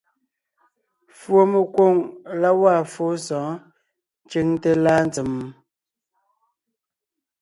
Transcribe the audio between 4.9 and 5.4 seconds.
ntsèm?